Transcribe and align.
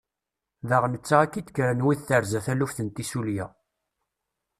Daɣ 0.69 0.83
netta 0.87 1.15
akka 1.23 1.37
i 1.39 1.41
d-kkren 1.43 1.83
wid 1.85 1.99
terza 2.07 2.39
taluft 2.45 2.79
n 2.81 2.87
tissulya. 2.89 3.45